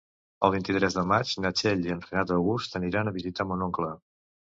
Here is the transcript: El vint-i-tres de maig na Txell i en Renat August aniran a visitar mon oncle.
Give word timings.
El 0.45 0.51
vint-i-tres 0.53 0.95
de 0.97 1.01
maig 1.11 1.33
na 1.43 1.51
Txell 1.59 1.85
i 1.87 1.93
en 1.95 2.01
Renat 2.05 2.33
August 2.37 2.79
aniran 2.81 3.13
a 3.13 3.15
visitar 3.19 3.47
mon 3.51 3.67
oncle. 3.67 3.91